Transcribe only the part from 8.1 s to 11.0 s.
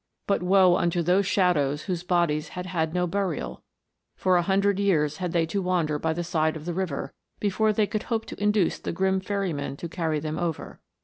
to induce the grim ferryman to carry them over.